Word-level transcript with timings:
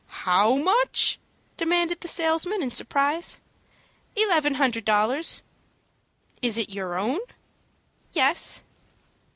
"How 0.25 0.55
much?" 0.55 1.19
demanded 1.57 2.01
the 2.01 2.07
salesman, 2.07 2.63
in 2.63 2.71
surprise. 2.71 3.39
"Eleven 4.15 4.55
hundred 4.55 4.83
dollars." 4.83 5.43
"Is 6.41 6.57
it 6.57 6.71
your 6.71 6.97
own?" 6.97 7.19
"Yes." 8.11 8.63